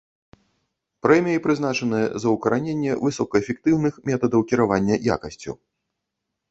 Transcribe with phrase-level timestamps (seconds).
[1.05, 5.51] Прэміі прызначаныя за ўкараненне высокаэфектыўных метадаў кіравання якасцю.